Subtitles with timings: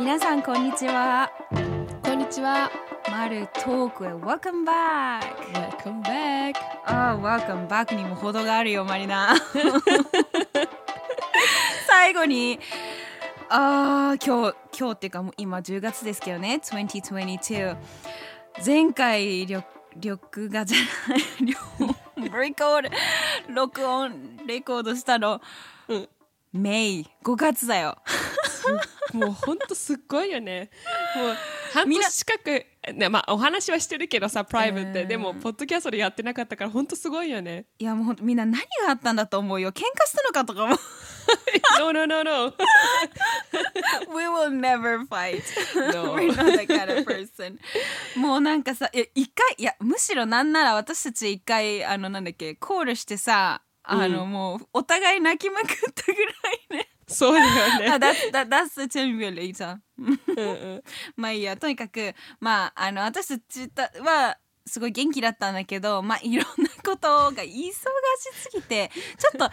[0.00, 1.30] 皆さんこんにちは。
[2.02, 2.70] こんにちは。
[3.10, 5.20] マルトークへ Welcome back
[5.52, 6.54] Welcome back.
[6.86, 9.34] ああ Welcome back にも程があるよマリナ。
[11.86, 12.58] 最後に
[13.50, 16.62] ああ今日今日っていうかもう今10月ですけどね。
[16.64, 17.76] 2022
[18.64, 19.68] 前回録
[20.00, 20.78] 録画じゃ
[21.10, 21.20] ない
[22.48, 22.88] レコード
[23.54, 25.42] 録音レコードしたの、
[25.88, 26.08] うん。
[26.54, 27.98] メイ5月だよ
[29.12, 30.70] もう本当すっごいよね。
[31.16, 31.36] もう
[31.72, 37.66] 半年近く、ね、まあお話はしてるけどさ、プライベートで、もポッドキャストでやってなかったから本当すごいよね。
[37.78, 40.76] いやもうほんとみんな何があったんだと思うよ喧嘩したのかとかも
[41.78, 42.52] no no no no.
[44.14, 45.42] We will never fight.
[45.92, 46.14] No.
[46.14, 47.58] We're not that kind of person.
[48.16, 56.32] もうなんかさ、いや一回いやむしろなんなら私たち一回あのなんだっけコールしてさ、あの、うんもうお互い泣きまくったぐら
[56.76, 56.89] いね。
[57.12, 58.08] そうだよあ、ね。
[58.44, 59.82] that's ten million さん。
[61.16, 69.50] まあいいやとにかくまああの私たちたはすごい元気だったんだけどまあいろんなことが忙しすぎて ちょっと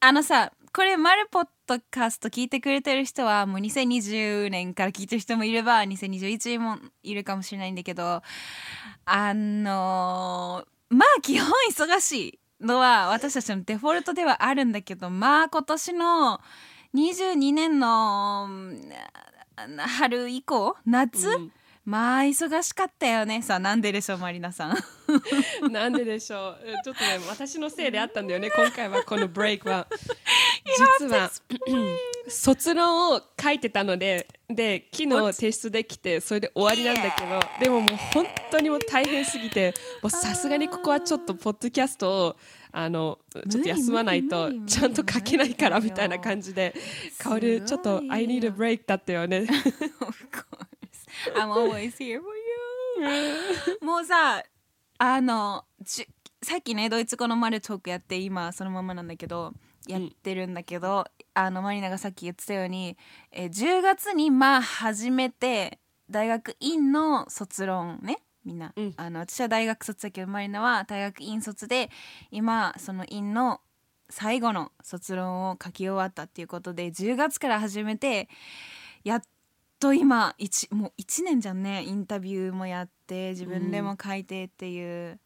[0.00, 8.22] あのさこれマルポッドキャスト聞いてくれてる人はもう2020年から聞いてる人もいれば2021もいるかもしれないんだけど
[9.04, 16.40] あのまあ基本忙しいのは私たちのデフォルトではあるんだけどまあ今年の
[16.94, 18.90] 22年のうん
[19.76, 21.52] 春以降夏、うん。
[21.84, 23.42] まあ忙しかったよね。
[23.42, 25.72] さあなんででしょうマリナさん。
[25.72, 26.58] なんででしょう。
[26.66, 29.86] うんちょっとね、私のせいであったんだよね、 今回はこのブレイクは。
[30.98, 31.30] 実は、
[32.28, 42.36] 卒論を書いてたので、で、昨日提出できて、それで終わりなんだけど、でももう本当にもう大変すぎて、もうさすがにここはちょっとポッドキャストを、
[42.72, 43.18] あの、
[43.50, 46.74] ちょっと休まないとちゃんと書けないからみたいな感じで、
[47.18, 49.46] かおる、ちょっと、I need a break だったよね。
[51.34, 53.78] I'm always here for you.
[53.80, 54.42] もうさ
[54.98, 56.06] あのじ
[56.42, 59.52] さっきねドイツ語のマルトークやって今そのままなんだけど
[59.86, 62.96] やってるんだけど、あのマリナがさっき言ってたように、
[63.32, 68.18] えー10月にまあ初めて大学院の卒論ね
[68.50, 68.94] みんな、うん。
[68.96, 71.88] あの私は大学卒だけどマリナは大学院卒で
[72.32, 73.60] 今その院の
[74.08, 78.28] 最後の卒論を書き終わったっていうことで10月から始めて
[79.04, 79.22] やっ
[79.78, 85.20] と今一もう1年じゃんねインタビューもやって自分でも書いてっていう、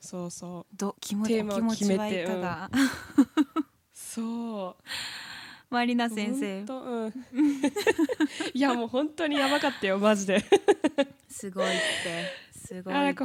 [0.00, 0.76] そうそう。
[0.76, 2.70] ど気持ち気持ちはいかが、
[3.92, 4.82] そう。
[5.70, 7.12] マリナ先生うん、
[8.54, 10.42] いやもう本当にやばかったよマジで。
[11.28, 13.24] すごいってすごないって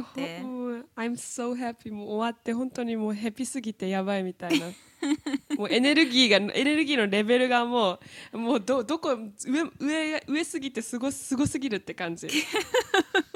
[0.96, 4.66] I'm so happy もう終わって本当にもうヘピすぎてやばいみたいな。
[5.56, 7.98] もうエネルギーがエネルギーのレベルがも
[8.32, 12.28] うもうどどこ上上上すぎてすごすごすぎるって感じ。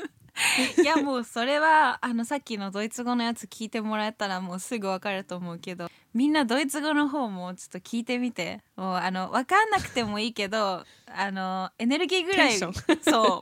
[0.80, 8.60] いやもうそれはあのさっきのドイツ語のやつ聞いてもらえたらもうすぐ分かると思うけどみんなドイツ語の方もちょっと聞いてみて。
[8.76, 12.68] もうあの分かんなくてもいいけどあのエネルギーぐらいそ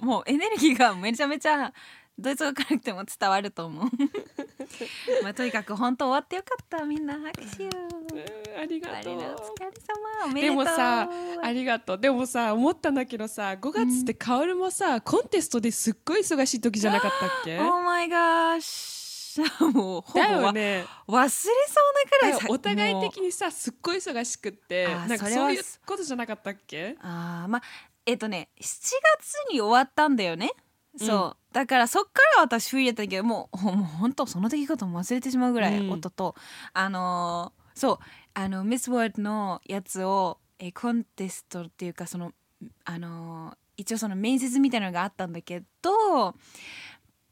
[0.02, 1.72] うもうエネルギーがめちゃめちゃ
[2.18, 3.84] ドイツ語からなくても伝わると思う。
[5.22, 7.14] まあとにかく本当終わってよかったみんな。
[7.18, 7.70] 拍手うん
[8.58, 9.14] ありがとう。
[9.14, 9.72] お疲れ
[10.20, 10.24] 様。
[10.24, 10.56] おめででとう。
[10.56, 11.08] もさ
[11.42, 11.98] ありがとう。
[11.98, 17.58] でもさ思ったんだけどさ5月ってカオルもさ、コンテストですっごい忙しい時じゃなかったっけ？
[17.60, 18.96] Oh my gosh
[19.74, 20.86] もうほぼだわよね。
[21.06, 26.96] 忘れそうなくらいさお互い的にさすっごい忙しくってなんかそういうことじゃなかったっけ？
[27.02, 27.62] あーまあ
[28.06, 28.62] えっとね7
[29.18, 30.50] 月に終わったんだよね。
[30.98, 35.90] そう、うんだからそっから私フリーだったけどもうほもう本当その出来事も忘れてしまうぐらい、うん。
[35.90, 36.34] 夫と。
[36.74, 37.98] あのーそう。
[38.34, 42.32] あのミス・ワールドのやつをえコンテストっていうかその
[42.84, 46.34] あのー一応その面接みたいなのがあったんだけど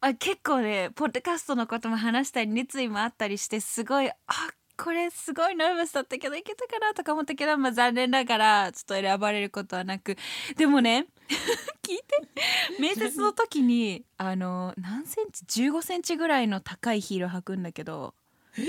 [0.00, 4.14] あ結構ねポッドキャストのことも話したり熱意もあったりしてすごいあ
[4.76, 10.16] これすごいナーバスだったけどいけたかなとか思ったけど、まあ、残念ながらちょっと選ばれることはなく。
[10.56, 11.06] でもね
[11.82, 12.04] 聞いて。
[12.80, 18.14] 面接の時にあの何センチ？15センチぐらいの高いヒール履くんだけど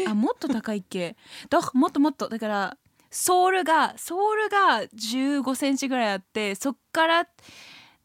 [0.07, 1.15] あもっと高いっけ？
[1.49, 2.29] だもっともっと。
[2.29, 2.77] だから
[3.11, 7.27] ソールがソールが15センチぐらいあってそっから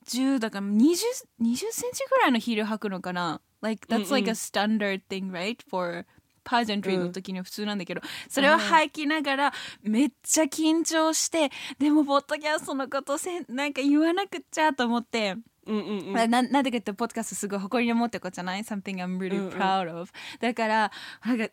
[0.07, 0.95] 10だから 20,
[1.43, 5.57] 20センチぐらいのヒール履くのかな？Like that's ん like a standard thing right?
[5.69, 6.07] For
[6.51, 7.07] pageantry うん。
[7.07, 9.53] の時には普通なんだけど、それを履きながら
[9.83, 15.37] めっちゃ緊張してでもポッドキャストのことせんなんか言わなくっちゃと思って、
[15.67, 16.13] うんうんうん。
[16.13, 19.49] ななんでかってポッドキャストすごい誇りに思ってることじゃない ?something I'm うん really うん。
[19.51, 20.11] proud of、
[20.41, 20.91] だから
[21.25, 21.49] なんか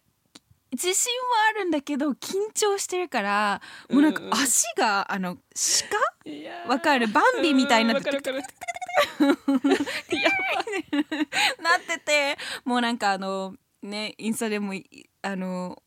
[0.72, 5.38] 自信はあるんだけど緊張してるからもうなんかうんうん足があの
[6.26, 6.70] いやー。
[6.70, 7.08] わかる？
[7.08, 8.48] バンビみたいになってうんわかるわか
[10.12, 10.30] るや
[11.62, 13.56] なっててもうなんかあの
[13.88, 15.82] ねインスタでもいあの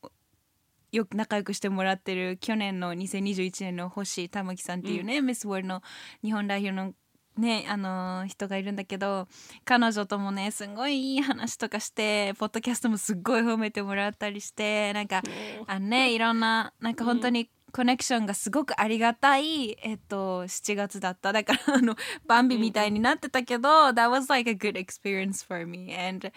[0.92, 5.82] よく仲良くしてもらってる去年の2021年の星玉木さんっていうね、ミス・ワールドの
[6.22, 6.92] 日本代表の
[7.40, 9.26] ねあの人がいるんだけど
[9.64, 15.22] 彼女ともねすごいいい話とかしてポッドキャストもすっごい褒めてもらったりしてなんか
[15.66, 21.32] あのねいろんななんか本当にコネクションがすごくありがたい、えっと、7月だった。
[21.32, 21.96] だから あの
[22.26, 25.94] バンビみたいになってたけど、That was like a good experience for me.
[25.94, 26.32] And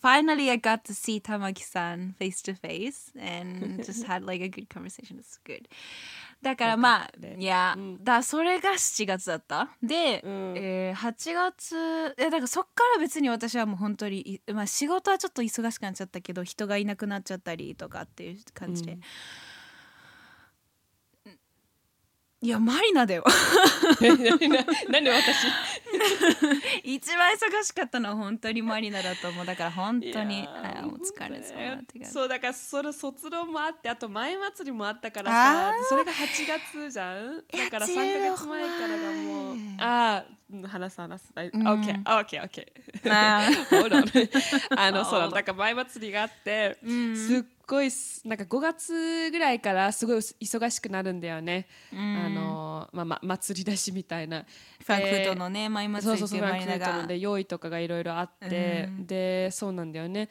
[0.00, 4.68] finally I got to see Tamaki-san face to face and just had like a good
[4.68, 5.18] conversation.
[5.18, 5.68] It's good.
[6.42, 9.70] だからまあ、ねいや、うんだそれが7月だった？
[9.82, 18.92] で、うんえー8月、えだからそっから別に私はもう本当に、いまあ仕事はちょっと忙しくなっちゃったけど、人がいなくなっちゃったりとかっていう感じで。
[18.92, 19.00] うん
[22.42, 23.24] いや、マリナだよ。
[24.90, 25.46] なんで私？
[26.84, 29.46] 一番忙しかったのは本当にマリナだと思う。
[29.46, 32.04] だから本当に、あーお疲れ様だって。
[32.04, 37.44] そうだからその卒論もあってあと前祭りもあったからさそれが8月じゃん？
[37.52, 39.56] だから3ヶ月前からがもう。
[39.56, 41.32] 10ああうん話す話す。
[41.34, 41.46] あん。
[41.48, 42.66] OK OK OK
[43.10, 47.16] あの そうな Hold のだから前祭りがあってうん。
[47.16, 51.66] すっごいすなんか5月ぐらいからすごい忙しくなるんだよね。
[51.92, 54.44] あのまあま祭りだしみたいな。
[54.84, 59.06] フランクフルトのね、マイマそうそう祭りっていうで用意とかがいろいろあって、うん。
[59.06, 60.28] でそうなんだよね。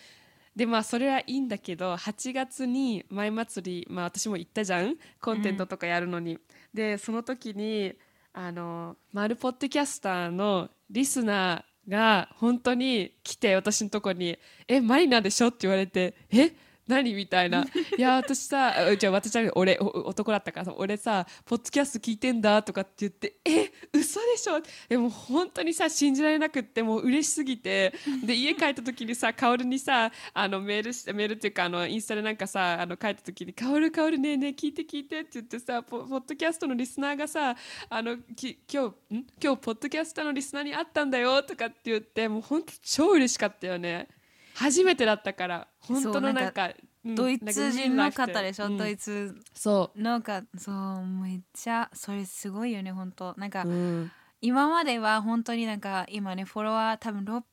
[0.56, 4.96] でまあそれはいいんだけど8月に前祭りまあ私も行ったじゃん？
[5.22, 6.40] コンテンツとかやるのに、
[6.74, 7.94] でその時に
[8.32, 16.56] あのマルポッドキャスターのリスナーが本当に来て私のとこに「えマリナでしょ?」って言われて「え？
[16.88, 17.66] 何?」みたいな
[17.98, 27.94] 「いや私さあじゃあ私じゃなくて俺お男だったからさ俺さポッドキャスト聞いてんだ」とかって言って「え嘘でしょ?」でも本当にさ信じられなくってもう嬉しすぎて
[28.24, 37.56] で家帰った時にさカオルにさあのメールしメールっていうかあのインスタでなんかさあの帰った時に「カオルカオルねえねえ聞いて聞いて」って言ってさポポッドキャストのリスナーがさ
[37.90, 39.26] あのき今日ん？
[39.42, 44.08] 今日ポッドキャストのリスナーに会ったんだよとかって言ってもう本当超嬉しかったよね
[44.56, 46.72] 初めてだったから本当のなんか
[47.04, 53.36] うんドイツ人の方でしょ、なんかドイツそのかそうめっちゃそれすごいよね本当。
[53.38, 54.12] なんか、う、うん。
[54.42, 57.44] 今までは本当になんか今ねフォロワー多分600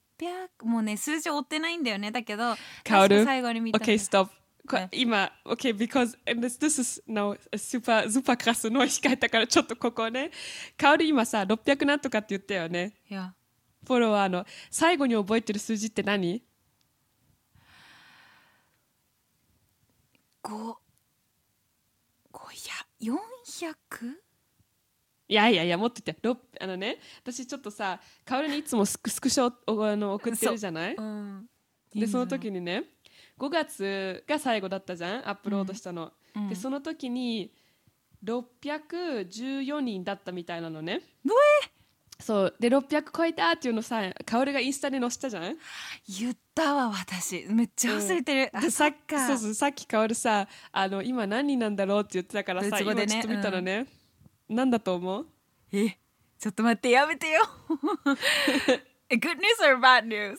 [0.65, 2.11] もうね数字追ってないんだよね。
[2.11, 2.55] だけど
[2.85, 3.79] 最後に見た。
[3.79, 4.29] Okay, stop.
[4.67, 4.89] こね。
[4.93, 10.31] 今、okay, because and this, this is now a super, super クラスの控えたからちょっとここね。
[10.79, 12.95] カオル今さ、600なんとかって言ったよね。
[13.11, 13.35] いや。
[13.87, 14.47] フォロワーの。
[14.71, 16.43] 最後に覚えてる数字って何？
[20.43, 20.77] 5
[22.33, 24.13] 500 400?
[25.29, 26.41] いやいやいや、もっと言って。
[26.61, 30.95] あのね、私ちょっとさ、カオルにいつもスクスクショをあの送ってるじゃない？
[30.95, 31.47] うん
[31.95, 32.85] で、その時にね、
[33.39, 36.13] 5月が最後だったじゃん、アップロードしたの。
[36.35, 37.53] うんで、その時に
[38.25, 41.01] 614人だったみたいなのね。
[41.25, 41.35] ど
[42.23, 42.55] そう。
[42.61, 45.57] で600超えたっていうのさカオルがインスタで載せたじゃん？
[46.21, 47.45] 言ったわ私。
[47.49, 49.27] めっちゃ忘れてる、あでさっきか。
[49.27, 53.87] そうそうさっきカオルさあの今何人なんだろうって言ってたからさ、ね今ちょっと見たらね、
[54.49, 55.27] なんだと思う？
[55.73, 55.91] え
[56.39, 57.43] ちょっと待ってやめてよ。
[59.11, 60.39] Good news or bad news?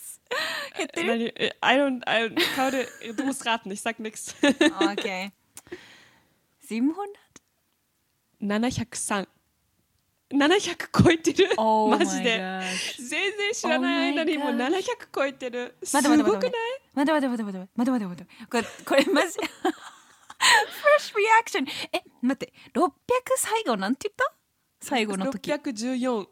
[0.78, 1.10] 減ってる？
[1.10, 1.34] 何？
[1.36, 5.32] え I don't, I don't, カオル du musst raten ich sag nix ?OK
[6.70, 6.94] 700?
[8.42, 9.28] 703
[10.34, 12.42] 700超えてる、 Oh マジで。
[12.98, 15.76] 全然知らない間に Oh もう my 700超えてる。
[15.84, 16.52] す待って待ってごくない？
[16.96, 18.58] 待って待って待って待って待って待って待ってこ
[18.96, 19.38] れこれマジ
[20.44, 22.92] First reaction え待って600
[23.38, 24.34] 最後なんて言った？
[24.82, 25.52] 最後の時。
[25.52, 26.28] 614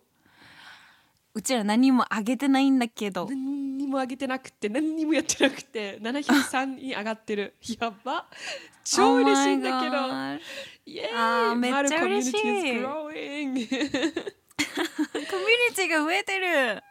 [1.34, 3.26] うちら何も上げてないんだけど。
[3.26, 7.56] 何にも上げてなくて何にもやってなくて703に上がってる。
[7.80, 8.28] やば。
[8.84, 10.40] 超嬉しいんだけど、Oh
[10.86, 12.82] イエあーーイめっちゃ嬉しい。
[14.72, 16.82] コミュニティが増えてる。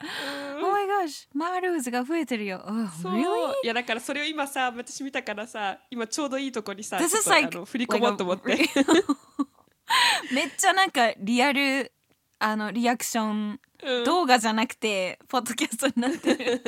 [0.63, 3.13] Oh my gosh マルーズが増えてるよ、oh, そう。
[3.15, 3.65] Really?
[3.65, 8.57] いやだからそれを今さ私見たからさ今ちょうどいいとこにさ like 振り込もうと思って、
[10.33, 11.93] めっちゃなんかリアル
[12.41, 14.05] あのリアクションうん。
[14.05, 16.63] 動画じゃなくてポッドキャストになってる。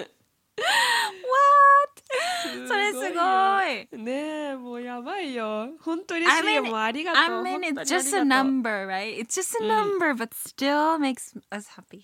[0.56, 2.68] What?
[2.68, 3.08] それすごい。
[3.08, 4.12] よね
[4.52, 5.70] えもうやばいよ。
[5.80, 6.62] 本当嬉し I いよ。
[6.62, 7.22] Mean, もうありがとう。
[7.22, 9.18] I 本 mean 当に it's あ just り a number right?
[9.18, 12.02] It's just a number but still makes us happy.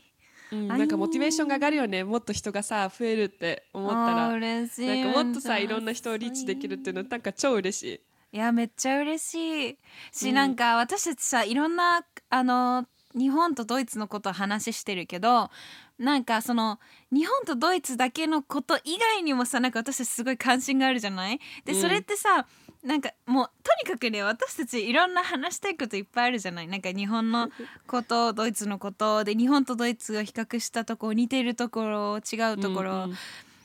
[0.51, 2.05] うんなんかモチベーションが上がるよね。
[2.05, 4.27] もっと人がさ増えるって思ったら。
[4.29, 7.83] あー嬉しいなんかもっとさいろんな人をリーチできるっていうのなんか超嬉し
[8.33, 8.37] い。
[8.37, 9.79] いやめっちゃ嬉しい。
[10.13, 10.35] し、うん。
[10.35, 15.51] なんか私たちさいろんなあの日本とドイツのことを話してるけど
[15.99, 16.79] なんかその
[17.11, 21.41] 日本とドイツだけのこと以外にもさなんか私たちすごい関心があるじゃない？
[21.65, 21.81] で、うん。
[21.81, 22.47] それってさ
[22.85, 26.69] なんかもうとにかくね私たちいろんな話したいこといっぱいあるじゃない？
[26.69, 27.51] なんか日本の
[27.87, 33.15] ことドイツのことで日本とドイツを比較したところ似てるところ違うところ、うん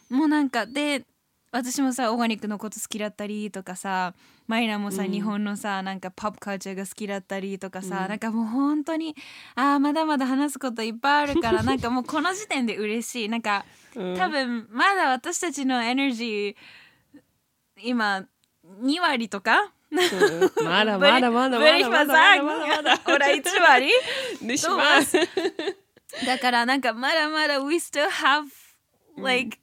[0.10, 0.18] うん。
[0.20, 1.04] もうなんかで
[1.54, 4.16] 私もさオーガニックのこと好きだったりとかさ
[4.48, 5.12] マイナもさ、うん。
[5.12, 8.10] 日本のさなんかポップカルチャーが好きだったりとかさ、うん。
[8.10, 9.16] なんかもう本当に
[9.56, 13.30] あーまだまだ話すこといっぱいあるから なんかもうこの時点で嬉しい。
[13.30, 14.18] なんかうん。
[14.18, 16.56] 多分まだ私たちのエネルギー
[17.84, 18.26] 今
[18.82, 20.66] 2割とかうん。
[20.66, 23.92] まだまだまだまだまだ.まだまだ oder 1割。
[26.26, 28.46] だからなんかまだまだ we still have
[29.18, 29.58] like、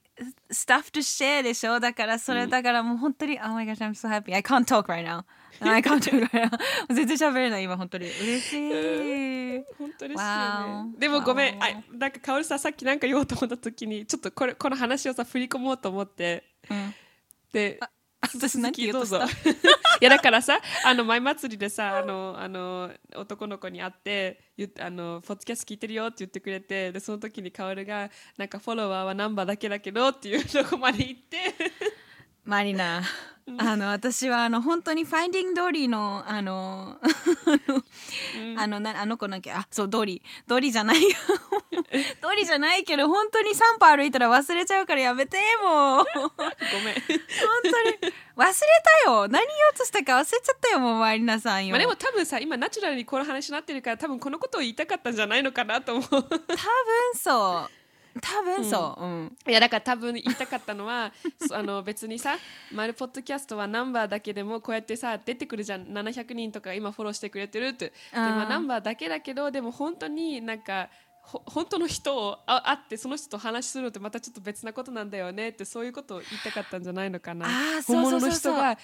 [0.51, 1.79] stuff to share でしょ？
[1.79, 4.33] だからそれだからもう本当に oh my gosh I'm so happy.
[4.33, 5.23] I can't talk right now.
[5.61, 6.49] I can't talk right now.
[6.93, 8.05] 全然喋れない今本当に。
[8.05, 9.63] 嬉しい。
[9.77, 10.83] 本当ですよ。
[10.85, 10.93] ね。
[10.97, 16.43] でもごめん、わあなんかかおるささっきなんか言おうと思った時にちょっとこれこの話をさ振り込もうと思って。
[16.69, 16.93] うん。
[17.53, 17.79] で。
[18.35, 19.19] 私なんて言おうとした？
[19.19, 19.33] どうぞ
[20.01, 31.37] いやだからさあの前祭りでさあのあの男の子に会って言っあのポッドキャスト聞いてるよって言ってくれてでその時にカオルがなんかフォロワーはナンバーだけだけどっていうとこまで行って。
[32.45, 33.03] マリナ
[33.57, 36.97] あの私はあの本当にファインディングドーリーのあの
[38.57, 41.09] あのなあの子なんかあそうドーリードーリーじゃないよ。
[42.21, 46.05] ドーリーじゃないけど本当に3歩歩いたら忘れちゃうからやめてもう。
[46.05, 46.95] ごめん。
[46.95, 47.11] 本
[47.63, 48.13] 当に。
[48.37, 48.53] 忘れ
[49.05, 49.27] たよ。
[49.27, 56.09] 何言おうとしたか忘れちゃったよもうマリナさんよ、まあでも多分さ今ナチュラルにこの話になってるから多分このことを言いたかったんじゃないのかなと思う。
[56.09, 56.29] 多分
[57.15, 57.80] そう
[58.19, 59.37] 多分そう、うん。
[59.47, 61.13] いやだから多分言いたかったのは
[61.47, 62.37] そあの別にさ
[62.71, 65.85] 「マルポッドキャスト」はナンバーだけでもこうやってさ出てくるじゃん。
[65.85, 67.87] 700人とか今フォローしてくれてるって。
[67.87, 68.35] であー。
[68.35, 70.89] まあナンバーだけだけどでも本当になんか
[71.21, 77.45] ほ 本当の人をあ会ってその人と話するのってまたちょっと別なことなんだよねってそういうことを言いたかったんじゃないのかな。
[77.45, 78.39] あーそう本物そうそう。
[78.39, 78.77] そうの人が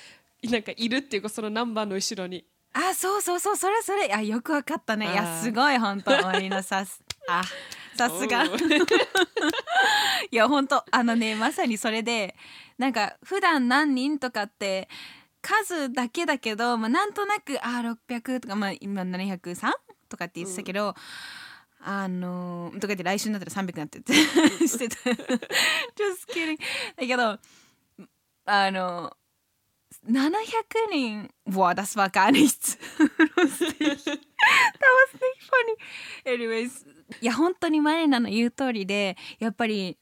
[0.51, 2.45] なんかいるっていうかそのナンバーの後ろに。
[2.73, 4.13] あそうそうそうそれそれ。
[4.13, 5.11] あよくわかったね。
[5.11, 7.43] いやすごい本当マリナさすあ
[7.95, 8.45] さすが。
[10.31, 12.35] いや本当あのねまさにそれで
[12.77, 14.87] なんか普段何人とかって
[15.41, 19.71] 数だけだけど、まあ、なんとなくあ600とか、まあ、今703
[20.09, 20.95] とかって言ってたけど、
[21.79, 24.13] あのとかって来週になったら300になってって
[24.67, 24.95] してた。
[25.95, 26.57] just kidding
[26.95, 27.39] だけど
[28.45, 29.15] あの
[30.05, 30.31] 700
[30.91, 32.77] 人 boah das war gar nichts
[33.35, 34.19] lustig that
[34.95, 35.75] was nicht funny
[36.25, 36.85] anyways
[37.21, 39.97] いや本当にマリナの言う通りでやっぱり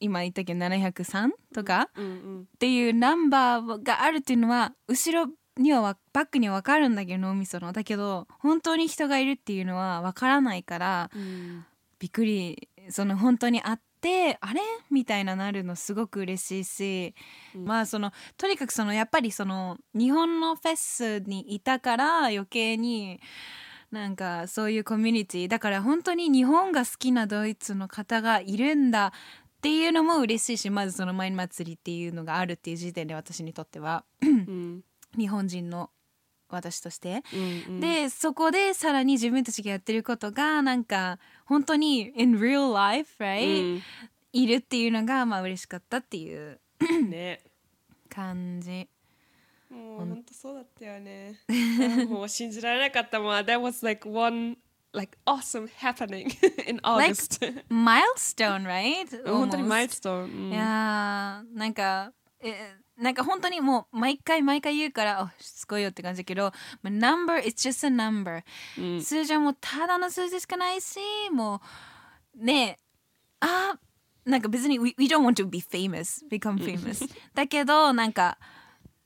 [0.00, 1.90] 今言ったけど703とか？
[1.94, 7.72] うんうんっていうナンバーがあるっていうのは後ろにはわバックには分かるんだけど脳みその。
[7.72, 11.66] だけど本当に人がいるっていうのは分からないからうん。
[11.98, 14.62] びっくりその本当に会ってあれ？
[14.90, 17.14] みたいななるのすごく嬉しいし、
[17.54, 17.64] うん。
[17.66, 23.20] まあそのとにかくそのやっぱりその日本のフェスにいたから余計に
[23.90, 29.12] なんかそういうコミュニティだから本当に日本が好きなドイツの方がいるんだ
[29.60, 34.04] っていうのも嬉しいしまずそのマイン祭りっていうのがあるっていう時点で私にとっては。
[34.22, 34.82] うん。
[35.18, 35.90] 日本人の
[36.48, 37.22] 私として。
[37.34, 37.36] う
[37.70, 37.80] んうん。
[37.80, 43.82] でそこでさらに自分たちがやってることがなんか本当に in real life right、
[44.32, 46.60] いるっていうのがまあ嬉しかったっていう。
[46.80, 47.42] うんね。
[48.08, 48.88] 感じ
[49.70, 51.38] もう本当そうだったよね。
[52.08, 53.34] もう信じられなかったもん。
[53.36, 54.56] That was like one
[54.92, 56.28] like awesome happening
[56.68, 57.38] in August.
[57.68, 60.50] milestone right 本当にン。
[60.50, 68.42] いやーなんかえなんか本当にもう毎回毎回言うからあしつこいよって感じだけど、まあ number is just a number、
[68.78, 70.98] うん数字はもうただの数字しかないし
[71.32, 71.62] も
[72.38, 72.78] うね
[73.40, 73.78] あ
[74.24, 78.38] なんか別に we, we don't want to be famous become famous だけどなんか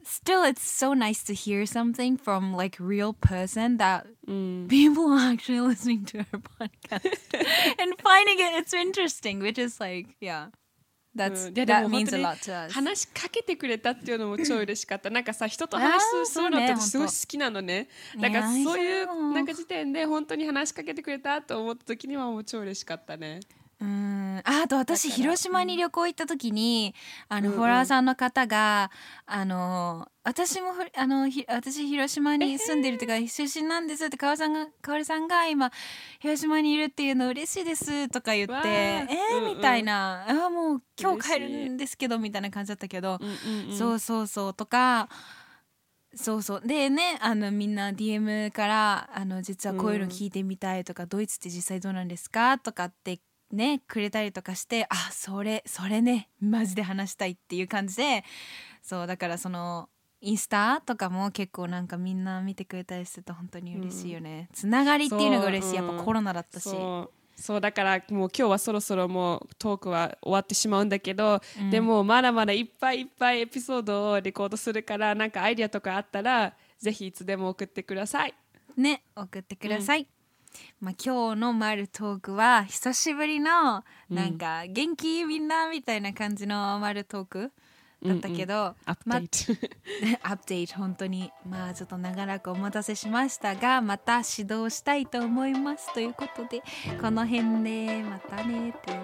[0.05, 4.69] still it's so nice to hear something from like real person that うん。
[4.69, 7.05] people are actually listening to our podcast
[7.79, 10.49] and finding it it's interesting which is like yeah
[11.17, 15.11] that's うん that も means 本 a 当 lot に to us 話しかけてくれたっていうのも超嬉しかった。
[15.11, 17.89] なんかさ人と話するのってすごい好きなのね。
[18.15, 23.41] 当だからそういそううなんか時点で本当に話しかけてくれたと思った時にはもう超嬉しかったね。
[23.81, 24.43] うん。
[24.45, 26.95] ああと私広島に旅行行った時に、
[27.29, 27.59] あのうんうん。
[27.61, 28.91] フォロワーさんの方が
[29.27, 35.71] あの私もふあのひ私広島に住んでるっていうか出身なんですって川さんがかおりさんが今
[36.21, 39.57] 広島にいるっていうの嬉しいですとか言ってえーうんうん。
[39.57, 40.25] みたいな。
[40.29, 43.77] あーもう今日帰るんですけどみたいな感じだったけど、うんうんうん。
[43.77, 45.09] そうそうそうとか
[46.15, 46.63] そうそう。
[46.65, 53.19] でねあのみんな DM からあの実はこういうの聞いてみたいとか、ドイツって実際どうなんですかとかって
[53.53, 58.25] ねくれたりとかしてあそれそれねマジで話したいっていう感じで
[58.83, 59.89] そうだからその
[60.21, 65.75] インスタとかも結構なんかみんな見てくれたりすると本当に嬉しいよね、つながりっていうのが嬉しい。
[65.75, 66.71] やっぱコロナだったし、
[67.37, 67.61] そう。
[67.61, 78.33] だからもう今日はそろそろもうトークは終わってしまうんだけど、でもまだまだいっぱいいっぱいエピソードをレコードするからなんかアイディアとかあったらぜひいつでも送ってください。
[78.79, 80.09] ね送ってください、
[80.81, 87.53] まあ、今日の「マルトーク」は久しぶりのなんか元気みんなみたいな感じの「マルトーク」
[88.05, 89.79] だったけど、アップまデート。
[90.23, 96.63] アップデート本当にまあちょっと長らくお待たせしましたがまた指導したいと思いますということで
[97.01, 98.99] この辺でまたねって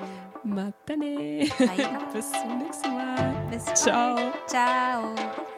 [0.44, 1.48] またね。
[1.58, 3.48] バイバイ Bis zum nächsten Mal.
[3.50, 4.16] Bis Ciao.
[4.16, 4.32] bald.
[4.46, 5.49] Ciao